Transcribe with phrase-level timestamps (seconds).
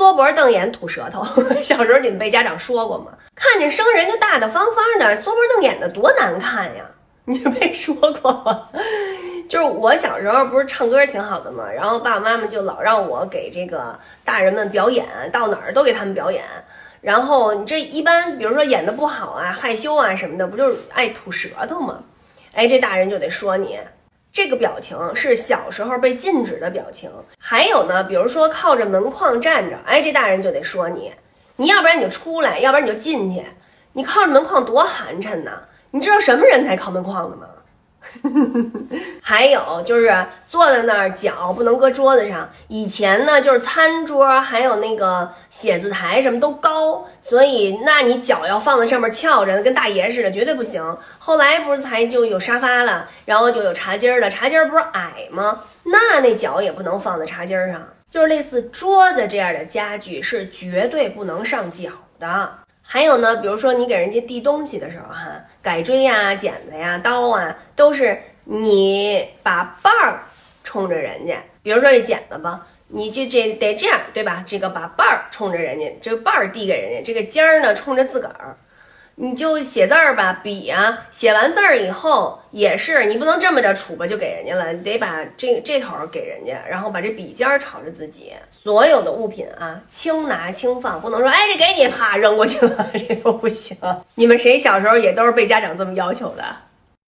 [0.00, 1.22] 缩脖瞪眼吐舌头。
[1.62, 3.12] 小时候你们被家长说过吗？
[3.34, 6.82] 看见生人就大大方方的，缩脖瞪眼的多难看呀！
[7.26, 8.66] 你没说过吗？
[9.46, 16.46] 就是我小时候不是唱歌挺好的嘛，然后爸爸妈妈就老让我给这个大人们表演，到哪儿都给他们表演。
[17.02, 22.02] 然后你这一般，比如说演的不好啊、害羞啊什么的，不就是爱吐舌头吗？
[22.54, 23.78] 哎，这大人就得说你
[24.32, 27.10] 这个表情是小时候被禁止的表情。
[27.38, 31.12] 还有呢，比如说靠着门框站着，哎，这大人就得说你，
[31.56, 33.44] 你要不然你就出来，要不然你就进去。
[33.92, 35.50] 你靠着门框多寒碜呐！
[35.90, 37.46] 你知道什么人才靠门框的吗？
[39.22, 42.48] 还有就是坐在那儿，脚不能搁桌子上。
[42.68, 50.96] 以前呢，就是餐桌还有那个写字台什么都高，所以那你脚要放在上面翘着，跟大爷似的，绝对不行。
[51.18, 54.30] 后来不是才就有沙发了，然后就有茶几儿了。
[54.30, 55.60] 茶几儿不是矮吗？
[55.84, 62.50] 那那脚也不能放在茶几儿上，就是类似桌子这样的家具是绝对不能上脚的。
[62.82, 70.20] 还有呢，比如说你给人家递东西的时候，哈，改锥呀、剪子呀、刀啊，都是你把把儿
[70.64, 71.36] 冲着人家。
[71.62, 74.42] 比如说这剪子吧，你这这得这样，对吧？
[74.46, 78.56] 这个把把儿冲着人家，这个把儿递给人家，这个尖儿呢冲着自个儿。
[79.22, 88.32] 你就写字儿吧，笔啊，写完字儿以后也是，你不能这么着杵吧就给人家了，你得把这这头给人家，然后把这笔尖儿朝着自己。
[88.62, 93.76] 所有的物品啊，轻拿轻放，不能说哎这给你，啪扔过去了， 这都不行。
[94.14, 96.42] 你们谁小时候也都是被家长这么要求的？